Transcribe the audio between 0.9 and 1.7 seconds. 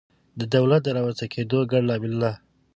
رامنځته کېدو